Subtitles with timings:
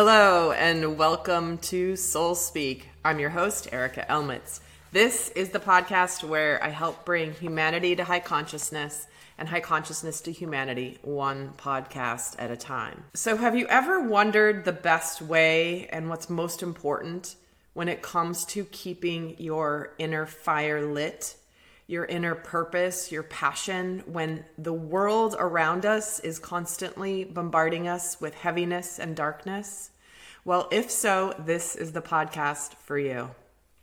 [0.00, 2.88] Hello, and welcome to Soul Speak.
[3.04, 4.60] I'm your host, Erika Elmitz.
[4.92, 9.08] This is the podcast where I help bring humanity to high consciousness
[9.38, 13.06] and high consciousness to humanity, one podcast at a time.
[13.14, 17.34] So, have you ever wondered the best way and what's most important
[17.74, 21.34] when it comes to keeping your inner fire lit?
[21.90, 28.34] Your inner purpose, your passion, when the world around us is constantly bombarding us with
[28.34, 29.88] heaviness and darkness?
[30.48, 33.32] Well, if so, this is the podcast for you.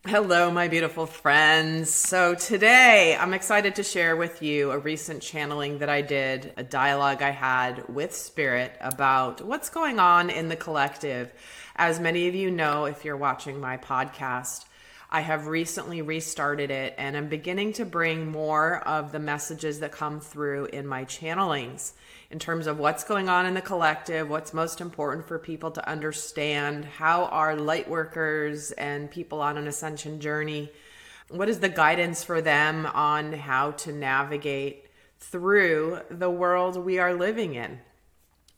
[0.07, 1.91] Hello, my beautiful friends.
[1.91, 6.63] So, today I'm excited to share with you a recent channeling that I did, a
[6.63, 11.31] dialogue I had with Spirit about what's going on in the collective.
[11.75, 14.65] As many of you know, if you're watching my podcast,
[15.11, 19.91] I have recently restarted it and I'm beginning to bring more of the messages that
[19.91, 21.93] come through in my channelings
[22.35, 25.89] in terms of what's going on in the collective, what's most important for people to
[25.89, 30.69] understand, how are light workers and people on an ascension journey,
[31.29, 34.85] what is the guidance for them on how to navigate
[35.17, 37.79] through the world we are living in.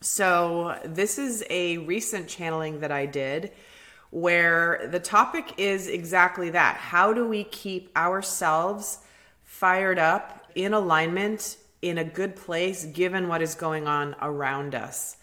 [0.01, 3.51] So, this is a recent channeling that I did
[4.09, 6.77] where the topic is exactly that.
[6.77, 8.97] How do we keep ourselves
[9.43, 11.57] fired up in alignment
[11.89, 15.17] in a good place given what is going on around us?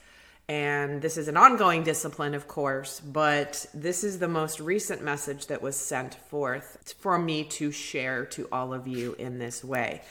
[0.46, 5.46] And this is an ongoing discipline, of course, but this is the most recent message
[5.46, 10.02] that was sent forth for me to share to all of you in this way.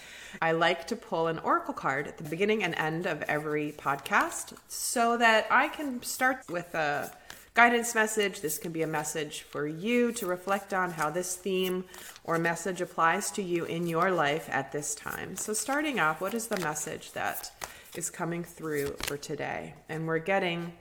[0.42, 4.58] I like to pull an oracle card at the beginning and end of every podcast
[4.68, 7.12] so that I can start with a
[7.54, 8.42] guidance message.
[8.42, 11.86] This can be a message for you to reflect on how this theme
[12.24, 15.36] or message applies to you in your life at this time.
[15.36, 17.52] So, starting off, what is the message that
[17.96, 19.76] is coming through for today?
[19.88, 20.74] And we're getting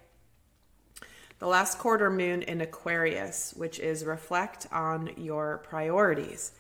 [1.38, 6.52] the last quarter moon in Aquarius, which is reflect on your priorities.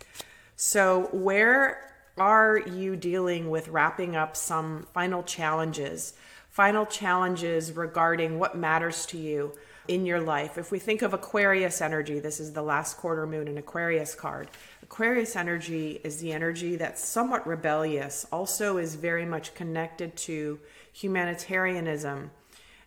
[0.56, 6.12] So, where are you dealing with wrapping up some final challenges?
[6.50, 9.54] Final challenges regarding what matters to you
[9.88, 10.58] in your life.
[10.58, 14.48] If we think of Aquarius energy, this is the last quarter moon in Aquarius card.
[14.82, 20.60] Aquarius energy is the energy that's somewhat rebellious, also is very much connected to
[20.92, 22.30] humanitarianism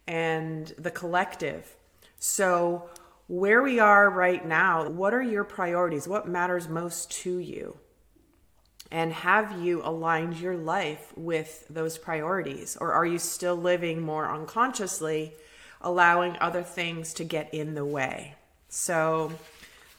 [0.08, 1.76] and the collective.
[2.20, 2.90] So,
[3.28, 6.08] where we are right now, what are your priorities?
[6.08, 7.78] What matters most to you?
[8.92, 12.78] And have you aligned your life with those priorities?
[12.80, 15.34] Or are you still living more unconsciously
[15.86, 18.36] allowing other things to get in the way.
[18.68, 19.32] So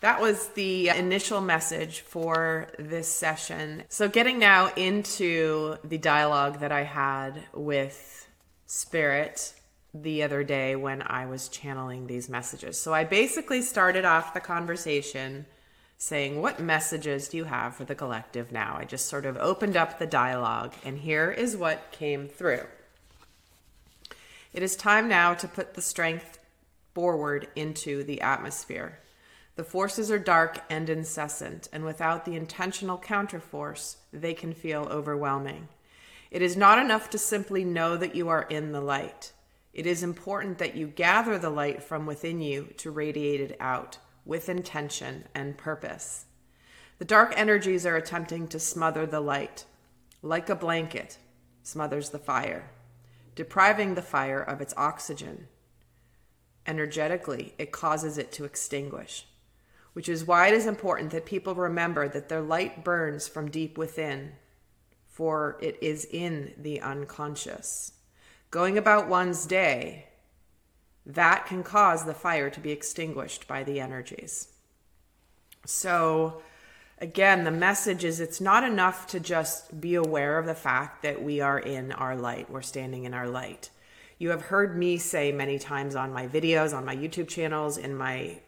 [0.00, 3.84] that was the initial message for this session.
[3.88, 8.28] So, getting now into the dialogue that I had with
[8.66, 9.54] Spirit
[9.94, 12.78] the other day when I was channeling these messages.
[12.78, 15.46] So, I basically started off the conversation
[15.96, 18.76] saying, What messages do you have for the collective now?
[18.78, 22.66] I just sort of opened up the dialogue, and here is what came through.
[24.56, 26.38] It is time now to put the strength
[26.94, 29.00] forward into the atmosphere.
[29.54, 35.68] The forces are dark and incessant, and without the intentional counterforce, they can feel overwhelming.
[36.30, 39.34] It is not enough to simply know that you are in the light.
[39.74, 43.98] It is important that you gather the light from within you to radiate it out
[44.24, 46.24] with intention and purpose.
[46.96, 49.66] The dark energies are attempting to smother the light,
[50.22, 51.18] like a blanket
[51.62, 52.70] smothers the fire
[53.36, 55.46] depriving the fire of its oxygen.
[56.66, 59.26] Energetically, it causes it to extinguish,
[59.92, 63.78] which is why it is important that people remember that their light burns from deep
[63.78, 64.32] within,
[65.06, 67.92] for it is in the unconscious.
[68.50, 70.08] Going about one's day,
[71.04, 74.48] that can cause the fire to be extinguished by the energies.
[75.64, 76.42] So,
[76.98, 81.22] again, the message is it's not enough to just be aware of the fact that
[81.22, 83.70] we are in our light, we're standing in our light.
[84.18, 87.94] You have heard me say many times on my videos, on my YouTube channels, in
[87.94, 88.40] my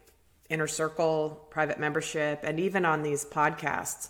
[0.49, 4.09] inner circle, private membership, and even on these podcasts.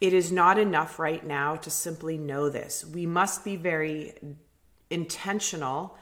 [0.00, 2.84] It is not enough right now to simply know this.
[2.84, 4.14] We must be very
[4.88, 5.98] intentional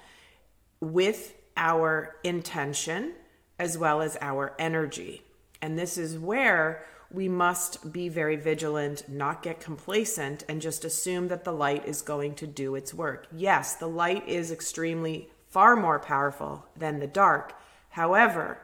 [0.81, 3.15] with our intention
[3.59, 5.23] as well as our energy.
[5.63, 11.29] And this is where we must be very vigilant, not get complacent, and just assume
[11.29, 13.27] that the light is going to do its work.
[13.33, 17.55] Yes, the light is extremely far more powerful than the dark.
[17.91, 18.59] However,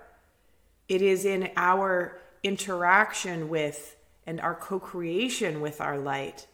[0.88, 3.96] it is in our interaction with
[4.26, 6.46] and our co creation with our light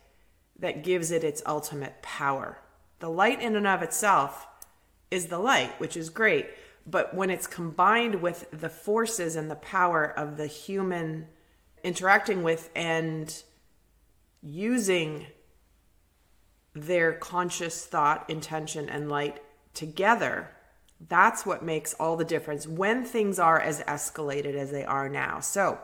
[0.58, 2.58] that gives it its ultimate power.
[3.00, 4.46] The light, in and of itself,
[5.11, 6.46] is the light, which is great,
[6.87, 11.29] But when it's combined with the forces and the power of the human
[11.82, 13.42] interacting with and
[14.42, 15.26] using
[16.75, 19.42] their conscious thought, intention, and light
[19.75, 20.50] together,
[21.08, 25.40] that's what makes all the difference when things are as escalated as they are now.
[25.40, 25.78] So,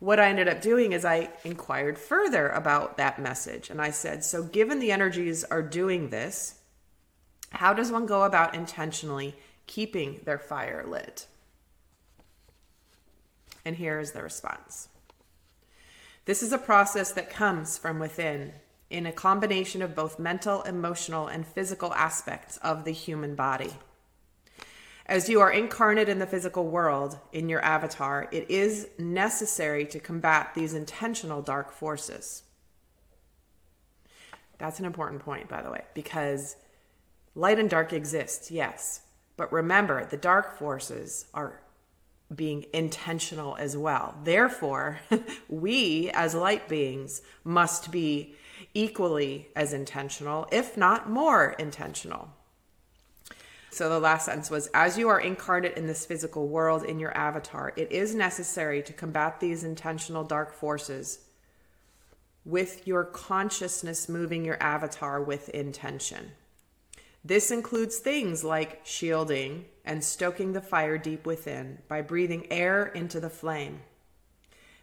[0.00, 3.68] what I ended up doing is I inquired further about that message.
[3.68, 6.56] And I said, So, given the energies are doing this,
[7.50, 9.34] how does one go about intentionally
[9.66, 11.26] keeping their fire lit?
[13.64, 14.88] And here is the response
[16.28, 18.52] This is a process that comes from within
[18.90, 23.70] in a combination of both mental, emotional, and physical aspects of the human body.
[25.06, 29.98] As you are incarnate in the physical world in your avatar, it is necessary to
[29.98, 32.42] combat these intentional dark forces.
[34.58, 36.56] That's an important point, by the way, because
[37.34, 39.00] light and dark exist, yes.
[39.38, 41.62] But remember, the dark forces are
[42.34, 44.16] being intentional as well.
[44.24, 45.00] Therefore,
[45.48, 48.34] we as light beings must be
[48.74, 52.30] equally as intentional, if not more intentional.
[53.70, 57.16] So the last sentence was As you are incarnate in this physical world in your
[57.16, 61.20] avatar, it is necessary to combat these intentional dark forces
[62.44, 66.32] with your consciousness moving your avatar with intention.
[67.24, 73.20] This includes things like shielding and stoking the fire deep within by breathing air into
[73.20, 73.80] the flame.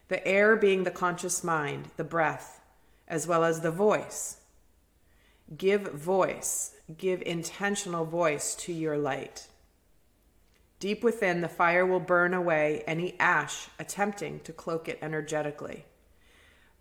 [0.08, 2.60] The air being the conscious mind, the breath,
[3.08, 4.38] as well as the voice.
[5.56, 9.48] Give voice, give intentional voice to your light.
[10.78, 15.86] Deep within, the fire will burn away any ash attempting to cloak it energetically,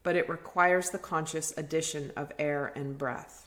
[0.03, 3.44] but it requires the conscious addition of air and breath.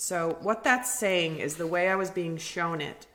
[0.00, 3.06] So, what that's saying is the way I was being shown it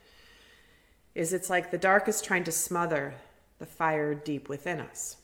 [1.16, 3.14] is it's like the dark is trying to smother
[3.58, 5.16] the fire deep within us.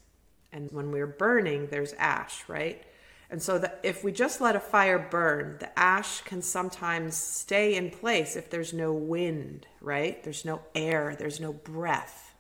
[0.51, 2.83] And when we're burning, there's ash, right?
[3.31, 7.77] And so that if we just let a fire burn, the ash can sometimes stay
[7.77, 10.21] in place if there's no wind, right?
[10.25, 12.35] There's no air, there's no breath.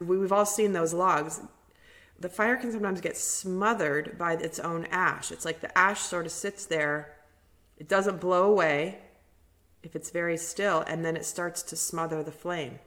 [0.00, 1.42] We've all seen those logs.
[2.18, 5.30] The fire can sometimes get smothered by its own ash.
[5.30, 7.15] It's like the ash sort of sits there,
[7.78, 8.98] it doesn't blow away
[9.82, 12.78] if it's very still, and then it starts to smother the flame.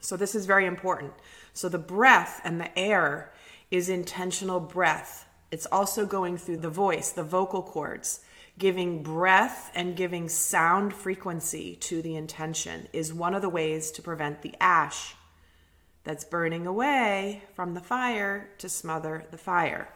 [0.00, 1.12] So, this is very important.
[1.52, 3.32] So, the breath and the air
[3.70, 8.18] is intentional breath it's also going through the voice, the vocal cords.
[8.58, 14.02] Giving breath and giving sound frequency to the intention is one of the ways to
[14.02, 15.14] prevent the ash
[16.02, 19.88] that's burning away from the fire to smother the fire.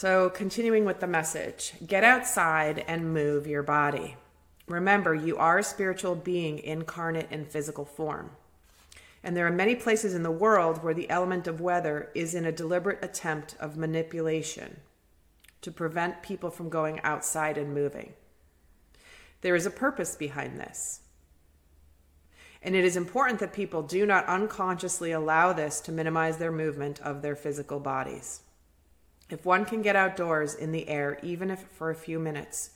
[0.00, 4.14] So, continuing with the message get outside and move your body.
[4.68, 8.30] Remember, you are a spiritual being incarnate in physical form.
[9.24, 12.44] And there are many places in the world where the element of weather is in
[12.44, 14.78] a deliberate attempt of manipulation
[15.62, 18.12] to prevent people from going outside and moving.
[19.40, 21.00] There is a purpose behind this.
[22.62, 27.00] And it is important that people do not unconsciously allow this to minimize their movement
[27.00, 28.42] of their physical bodies.
[29.30, 32.70] If one can get outdoors in the air, even if for a few minutes,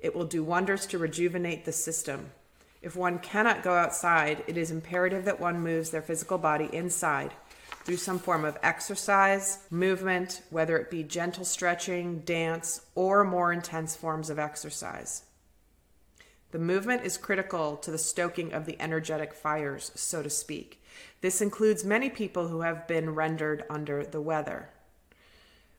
[0.00, 2.30] it will do wonders to rejuvenate the system
[2.80, 7.32] if one cannot go outside, it is imperative that one moves their physical body inside
[7.84, 13.96] through some form of exercise, movement, whether it be gentle stretching, dance, or more intense
[13.96, 15.24] forms of exercise.
[16.50, 20.82] The movement is critical to the stoking of the energetic fires, so to speak.
[21.20, 24.70] This includes many people who have been rendered under the weather,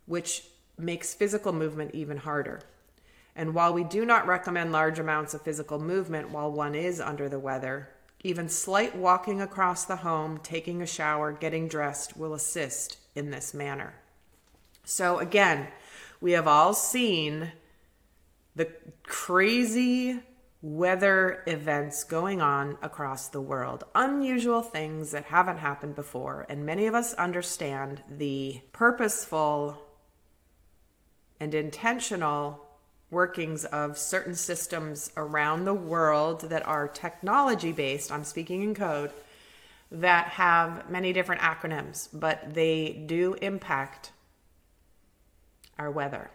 [0.10, 0.44] which
[0.76, 2.62] makes physical movement even harder.
[3.36, 7.30] And while we do not recommend large amounts of physical movement while one is under
[7.30, 7.90] the weather,
[8.24, 13.54] even slight walking across the home, taking a shower, getting dressed will assist in this
[13.54, 13.94] manner.
[14.84, 15.68] So, again,
[16.20, 17.52] we have all seen
[18.56, 18.68] the
[19.04, 20.20] crazy
[20.64, 26.48] weather events going on across the world, unusual things that haven't happened before.
[26.50, 29.78] And many of us understand the purposeful
[31.40, 32.66] and intentional
[33.12, 39.12] workings of certain systems around the world that are technology based, I'm speaking in code,
[39.92, 44.12] that have many different acronyms, but they do impact
[45.80, 46.30] our weather.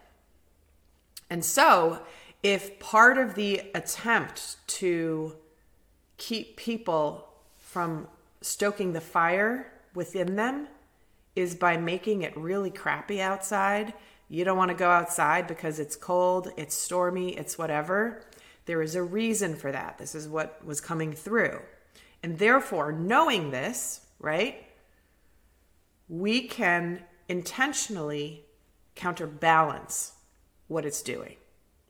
[1.31, 2.01] And so,
[2.43, 5.37] if part of the attempt to
[6.17, 8.09] keep people from
[8.41, 10.69] stoking the fire within them
[11.35, 13.95] is by making it really crappy outside
[14.29, 18.23] you don't want to go outside because it's cold, it's stormy, it's whatever,
[18.67, 19.99] There is a reason for that.
[19.99, 21.61] This is what was coming through.
[22.23, 24.65] And therefore, knowing this, right,
[26.09, 28.45] we can intentionally
[28.95, 30.13] counterbalance
[30.69, 31.37] what it's doing.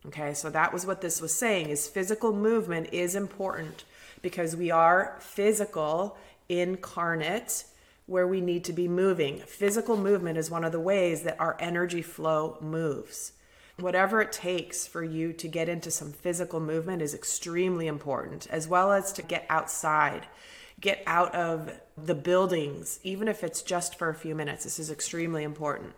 [0.06, 3.84] Okay, so that was what this was saying is physical movement is important
[4.20, 6.16] because we are physical,
[6.48, 7.64] incarnate,
[8.06, 9.38] where we need to be moving.
[9.38, 13.32] Physical movement is one of the ways that our energy flow moves.
[13.78, 18.68] Whatever it takes for you to get into some physical movement is extremely important, as
[18.68, 20.26] well as to get outside,
[20.80, 24.64] get out of the buildings, even if it's just for a few minutes.
[24.64, 25.94] This is extremely important.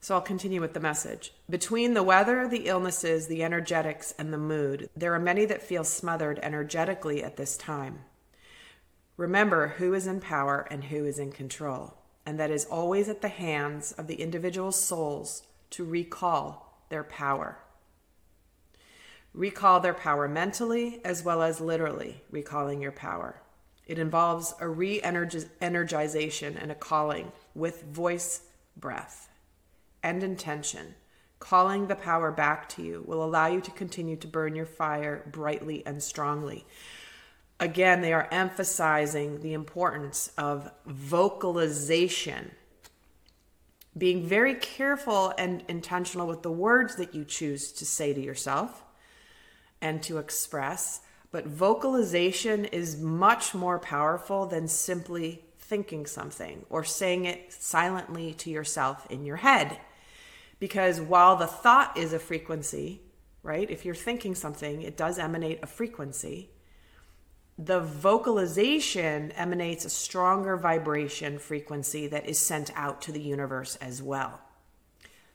[0.00, 1.32] So I'll continue with the message.
[1.48, 5.84] Between the weather, the illnesses, the energetics, and the mood, there are many that feel
[5.84, 8.00] smothered energetically at this time.
[9.22, 11.94] Remember who is in power and who is in control,
[12.26, 17.58] and that is always at the hands of the individual souls to recall their power.
[19.32, 23.40] Recall their power mentally as well as literally recalling your power.
[23.86, 28.40] It involves a re energization and a calling with voice,
[28.76, 29.28] breath
[30.02, 30.96] and intention,
[31.38, 35.22] calling the power back to you, will allow you to continue to burn your fire
[35.30, 36.66] brightly and strongly.
[37.62, 42.50] Again, they are emphasizing the importance of vocalization.
[43.96, 48.82] Being very careful and intentional with the words that you choose to say to yourself
[49.80, 51.02] and to express.
[51.30, 58.50] But vocalization is much more powerful than simply thinking something or saying it silently to
[58.50, 59.78] yourself in your head.
[60.58, 63.02] Because while the thought is a frequency,
[63.44, 63.70] right?
[63.70, 66.50] If you're thinking something, it does emanate a frequency.
[67.64, 74.02] The vocalization emanates a stronger vibration frequency that is sent out to the universe as
[74.02, 74.40] well.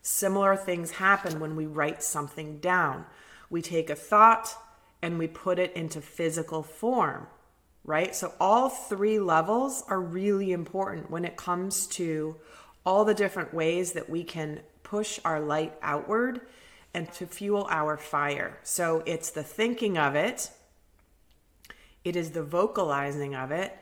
[0.02, 3.06] Similar things happen when we write something down.
[3.50, 4.54] We take a thought
[5.02, 7.28] and we put it into physical form,
[7.86, 8.14] right?
[8.14, 12.36] So, all three levels are really important when it comes to
[12.86, 16.42] all the different ways that we can push our light outward
[16.94, 18.58] and to fuel our fire.
[18.64, 20.50] So it's the thinking of it,
[22.08, 23.78] it is the vocalizing of it,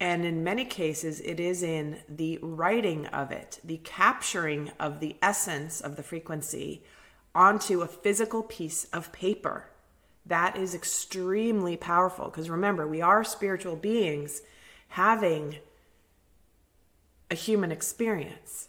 [0.00, 5.16] and in many cases, it is in the writing of it, the capturing of the
[5.22, 6.82] essence of the frequency
[7.34, 9.70] onto a physical piece of paper.
[10.26, 14.42] That is extremely powerful because remember, we are spiritual beings
[14.88, 15.56] having
[17.30, 18.68] a human experience.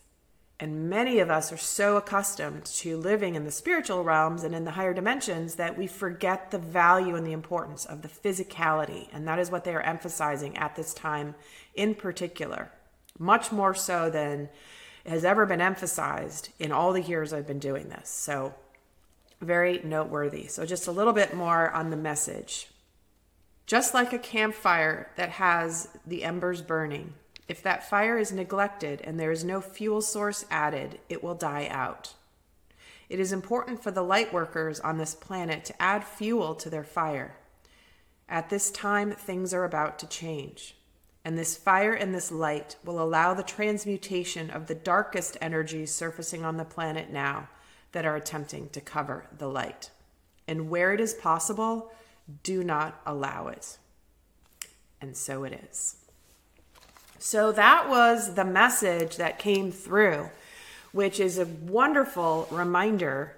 [0.59, 4.65] And many of us are so accustomed to living in the spiritual realms and in
[4.65, 9.07] the higher dimensions that we forget the value and the importance of the physicality.
[9.11, 11.35] And that is what they are emphasizing at this time
[11.75, 12.71] in particular,
[13.17, 14.49] much more so than
[15.05, 18.09] has ever been emphasized in all the years I've been doing this.
[18.09, 18.53] So,
[19.41, 20.47] very noteworthy.
[20.47, 22.69] So, just a little bit more on the message.
[23.65, 27.13] Just like a campfire that has the embers burning,
[27.47, 31.67] if that fire is neglected and there is no fuel source added, it will die
[31.69, 32.13] out.
[33.09, 36.83] It is important for the light workers on this planet to add fuel to their
[36.83, 37.35] fire.
[38.29, 40.75] At this time, things are about to change.
[41.25, 46.43] And this fire and this light will allow the transmutation of the darkest energies surfacing
[46.43, 47.49] on the planet now
[47.91, 49.89] that are attempting to cover the light.
[50.47, 51.91] And where it is possible,
[52.41, 53.77] do not allow it.
[54.99, 56.02] And so it is.
[57.25, 60.29] So that was the message that came through,
[60.91, 63.37] which is a wonderful reminder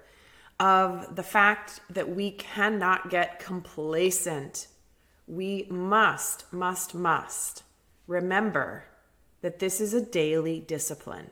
[0.58, 4.66] of the fact that we cannot get complacent.
[5.28, 7.62] We must, must, must
[8.08, 8.86] remember
[9.40, 11.30] that this is a daily discipline.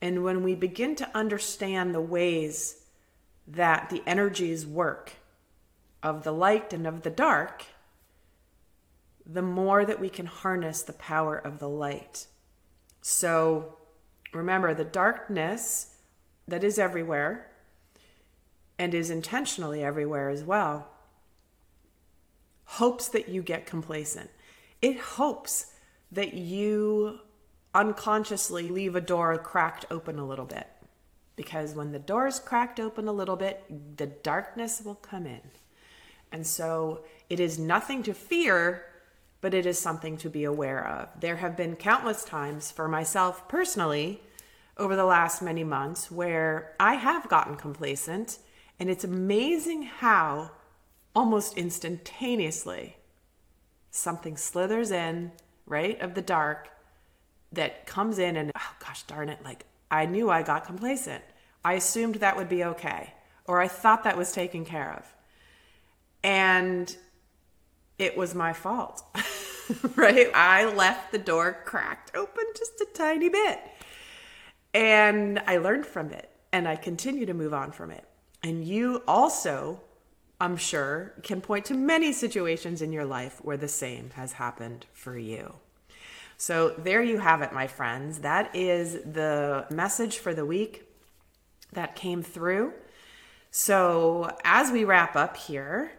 [0.00, 2.82] And when we begin to understand the ways
[3.46, 5.12] that the energies work
[6.02, 7.64] of the light and of the dark,
[9.32, 12.26] the more that we can harness the power of the light.
[13.02, 13.76] So
[14.32, 15.94] remember, the darkness
[16.48, 17.50] that is everywhere
[18.78, 20.88] and is intentionally everywhere as well
[22.64, 24.30] hopes that you get complacent.
[24.80, 25.72] It hopes
[26.12, 27.18] that you
[27.74, 30.68] unconsciously leave a door cracked open a little bit.
[31.34, 33.64] Because when the door is cracked open a little bit,
[33.96, 35.40] the darkness will come in.
[36.30, 38.84] And so it is nothing to fear
[39.40, 41.08] but it is something to be aware of.
[41.20, 44.22] There have been countless times for myself personally
[44.76, 48.38] over the last many months where I have gotten complacent,
[48.78, 50.52] and it's amazing how
[51.14, 52.96] almost instantaneously
[53.90, 55.32] something slithers in,
[55.66, 56.68] right, of the dark
[57.52, 61.24] that comes in, and oh gosh darn it, like I knew I got complacent.
[61.64, 63.12] I assumed that would be okay,
[63.46, 65.14] or I thought that was taken care of.
[66.22, 66.96] And
[68.00, 69.04] it was my fault,
[69.96, 70.30] right?
[70.34, 73.60] I left the door cracked open just a tiny bit.
[74.72, 78.04] And I learned from it and I continue to move on from it.
[78.42, 79.80] And you also,
[80.40, 84.86] I'm sure, can point to many situations in your life where the same has happened
[84.92, 85.54] for you.
[86.38, 88.20] So there you have it, my friends.
[88.20, 90.86] That is the message for the week
[91.72, 92.72] that came through.
[93.50, 95.92] So as we wrap up here,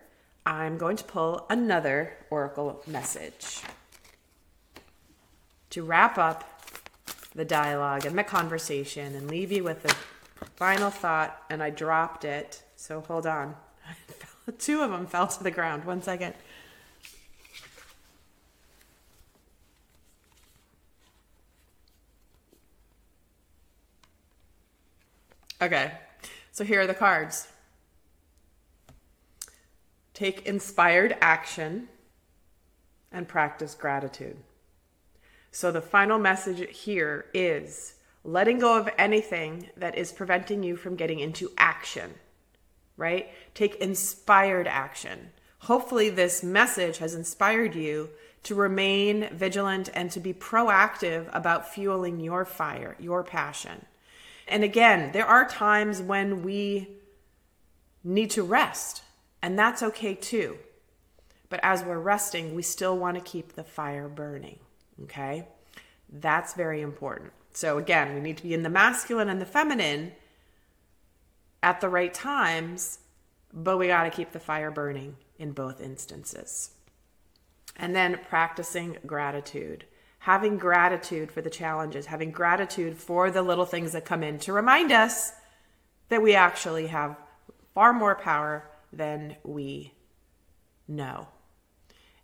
[0.45, 3.62] I'm going to pull another Oracle message
[5.69, 6.43] to wrap up
[7.33, 11.41] the dialogue and the conversation and leave you with a final thought.
[11.50, 12.63] And I dropped it.
[12.75, 13.55] So hold on.
[14.60, 15.86] Two of them fell to the ground.
[15.86, 16.33] One second.
[25.62, 25.91] Okay,
[26.51, 27.48] so here are the cards.
[30.22, 31.88] Take inspired action
[33.12, 34.38] and practice gratitude.
[35.50, 40.96] So, the final message here is letting go of anything that is preventing you from
[40.96, 42.13] getting into action,
[42.98, 43.30] right?
[43.56, 45.32] Take inspired action.
[45.62, 48.10] Hopefully, this message has inspired you
[48.44, 53.88] to remain vigilant and to be proactive about fueling your fire, your passion.
[54.48, 56.90] And again, there are times when we
[58.04, 59.01] need to rest,
[59.41, 60.57] and that's okay too.
[61.50, 64.60] But as we're resting, we still want to keep the fire burning.
[65.03, 65.48] Okay?
[66.10, 67.31] That's very important.
[67.53, 70.13] So, again, we need to be in the masculine and the feminine
[71.62, 73.00] at the right times,
[73.53, 76.71] but we got to keep the fire burning in both instances.
[77.75, 79.86] And then practicing gratitude
[80.21, 84.53] having gratitude for the challenges, having gratitude for the little things that come in to
[84.53, 85.31] remind us
[86.09, 87.18] that we actually have
[87.74, 89.94] far more power than we
[90.88, 91.27] know.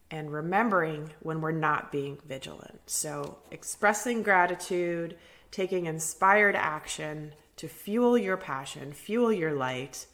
[0.09, 2.79] And remembering when we're not being vigilant.
[2.85, 5.17] So, expressing gratitude,
[5.51, 10.05] taking inspired action to fuel your passion, fuel your light.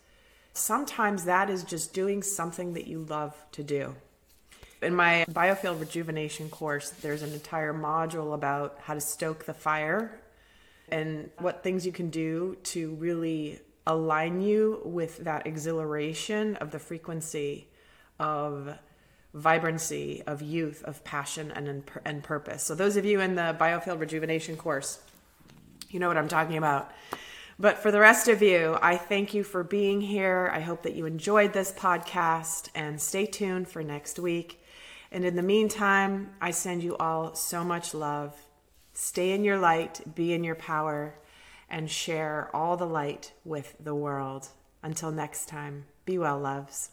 [0.54, 3.96] Sometimes that is just doing something that you love to do.
[4.82, 10.20] In my biofield rejuvenation course, there's an entire module about how to stoke the fire
[10.90, 16.80] and what things you can do to really align you with that exhilaration of the
[16.80, 17.68] frequency
[18.20, 18.78] of
[19.34, 22.64] vibrancy, of youth, of passion, and, and purpose.
[22.64, 25.02] So, those of you in the biofield rejuvenation course,
[25.90, 26.92] you know what I'm talking about.
[27.60, 30.50] But for the rest of you, I thank you for being here.
[30.54, 34.64] I hope that you enjoyed this podcast and stay tuned for next week.
[35.12, 38.36] And in the meantime, I send you all so much love.
[38.94, 41.16] Stay in your light, be in your power,
[41.74, 44.48] and share all the light with the world.
[44.84, 46.92] Until next time, be well, loves.